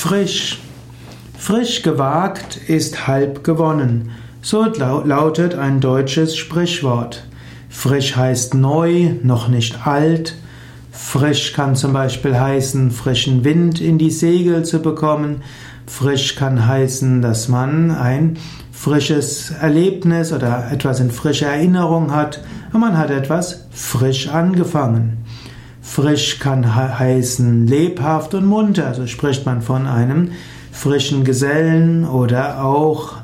Frisch. 0.00 0.60
Frisch 1.36 1.82
gewagt 1.82 2.56
ist 2.68 3.08
halb 3.08 3.42
gewonnen. 3.42 4.10
So 4.42 4.64
lautet 4.64 5.56
ein 5.56 5.80
deutsches 5.80 6.36
Sprichwort. 6.36 7.26
Frisch 7.68 8.14
heißt 8.14 8.54
neu, 8.54 9.14
noch 9.24 9.48
nicht 9.48 9.88
alt. 9.88 10.36
Frisch 10.92 11.52
kann 11.52 11.74
zum 11.74 11.94
Beispiel 11.94 12.38
heißen, 12.38 12.92
frischen 12.92 13.42
Wind 13.42 13.80
in 13.80 13.98
die 13.98 14.12
Segel 14.12 14.64
zu 14.64 14.80
bekommen. 14.82 15.42
Frisch 15.88 16.36
kann 16.36 16.68
heißen, 16.68 17.20
dass 17.20 17.48
man 17.48 17.90
ein 17.90 18.38
frisches 18.70 19.50
Erlebnis 19.50 20.32
oder 20.32 20.70
etwas 20.70 21.00
in 21.00 21.10
frischer 21.10 21.48
Erinnerung 21.48 22.14
hat 22.14 22.40
und 22.72 22.78
man 22.78 22.96
hat 22.96 23.10
etwas 23.10 23.66
frisch 23.72 24.28
angefangen. 24.28 25.24
Frisch 26.00 26.38
kann 26.38 26.76
heißen 26.76 27.66
lebhaft 27.66 28.32
und 28.32 28.46
munter, 28.46 28.94
so 28.94 29.08
spricht 29.08 29.44
man 29.46 29.62
von 29.62 29.88
einem 29.88 30.30
frischen 30.70 31.24
Gesellen 31.24 32.04
oder 32.04 32.62
auch 32.62 33.14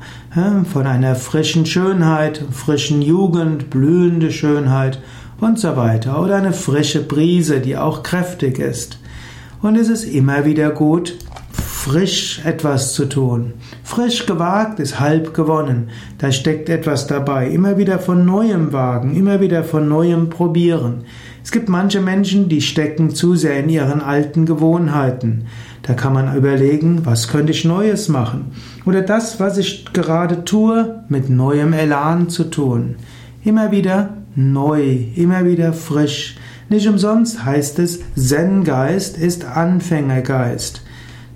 von 0.65 0.85
einer 0.85 1.15
frischen 1.15 1.65
Schönheit, 1.65 2.43
frischen 2.51 3.01
Jugend, 3.01 3.69
blühende 3.69 4.29
Schönheit 4.29 4.99
und 5.39 5.57
so 5.57 5.77
weiter. 5.77 6.21
Oder 6.21 6.35
eine 6.35 6.51
frische 6.51 7.01
Brise, 7.01 7.61
die 7.61 7.77
auch 7.77 8.03
kräftig 8.03 8.59
ist. 8.59 8.99
Und 9.61 9.77
es 9.77 9.87
ist 9.87 10.03
immer 10.03 10.43
wieder 10.43 10.71
gut, 10.71 11.15
frisch 11.85 12.41
etwas 12.43 12.93
zu 12.93 13.05
tun. 13.05 13.53
Frisch 13.83 14.25
gewagt 14.25 14.79
ist 14.79 14.99
halb 14.99 15.35
gewonnen. 15.35 15.89
Da 16.17 16.31
steckt 16.31 16.67
etwas 16.67 17.05
dabei. 17.05 17.47
Immer 17.47 17.77
wieder 17.77 17.99
von 17.99 18.25
neuem 18.25 18.73
wagen, 18.73 19.15
immer 19.15 19.39
wieder 19.39 19.63
von 19.63 19.87
neuem 19.87 20.31
probieren. 20.31 21.03
Es 21.43 21.51
gibt 21.51 21.69
manche 21.69 22.01
Menschen, 22.01 22.49
die 22.49 22.61
stecken 22.61 23.11
zu 23.13 23.35
sehr 23.35 23.59
in 23.59 23.69
ihren 23.69 24.01
alten 24.01 24.47
Gewohnheiten. 24.47 25.45
Da 25.83 25.93
kann 25.93 26.13
man 26.13 26.35
überlegen, 26.35 27.05
was 27.05 27.27
könnte 27.27 27.51
ich 27.51 27.65
Neues 27.65 28.09
machen? 28.09 28.53
Oder 28.87 29.03
das, 29.03 29.39
was 29.39 29.59
ich 29.59 29.85
gerade 29.93 30.43
tue, 30.43 31.03
mit 31.07 31.29
neuem 31.29 31.71
Elan 31.71 32.29
zu 32.29 32.45
tun. 32.45 32.95
Immer 33.43 33.69
wieder 33.71 34.17
neu, 34.35 35.05
immer 35.15 35.45
wieder 35.45 35.71
frisch. 35.71 36.35
Nicht 36.67 36.87
umsonst 36.87 37.45
heißt 37.45 37.77
es, 37.77 37.99
Zen-Geist 38.15 39.19
ist 39.19 39.45
Anfängergeist. 39.45 40.81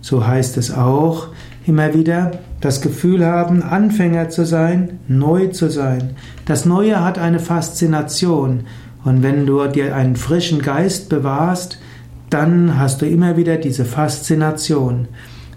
So 0.02 0.26
heißt 0.26 0.58
es 0.58 0.72
auch, 0.72 1.28
immer 1.66 1.94
wieder 1.94 2.32
das 2.62 2.82
Gefühl 2.82 3.26
haben, 3.26 3.62
Anfänger 3.64 4.30
zu 4.30 4.46
sein, 4.46 5.00
neu 5.08 5.48
zu 5.48 5.70
sein. 5.70 6.16
Das 6.46 6.66
Neue 6.66 7.04
hat 7.04 7.18
eine 7.18 7.40
Faszination. 7.40 8.62
Und 9.06 9.24
wenn 9.24 9.46
du 9.46 9.66
dir 9.68 9.96
einen 9.96 10.16
frischen 10.16 10.62
Geist 10.62 11.10
bewahrst, 11.10 11.80
dann 12.30 12.78
hast 12.78 13.02
du 13.02 13.06
immer 13.06 13.38
wieder 13.38 13.58
diese 13.58 13.86
Faszination. 13.86 15.08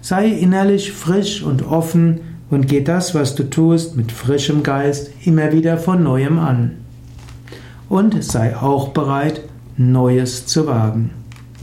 Sei 0.01 0.27
innerlich 0.27 0.91
frisch 0.91 1.43
und 1.43 1.65
offen 1.65 2.21
und 2.49 2.67
geh 2.67 2.81
das, 2.81 3.15
was 3.15 3.35
du 3.35 3.49
tust, 3.49 3.95
mit 3.95 4.11
frischem 4.11 4.63
Geist 4.63 5.11
immer 5.25 5.51
wieder 5.51 5.77
von 5.77 6.03
neuem 6.03 6.39
an. 6.39 6.77
Und 7.89 8.23
sei 8.23 8.55
auch 8.55 8.89
bereit, 8.89 9.41
Neues 9.75 10.45
zu 10.45 10.67
wagen. 10.67 11.09